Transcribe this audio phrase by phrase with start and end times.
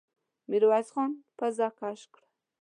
[0.49, 2.25] ميرويس خان پزه کش کړه.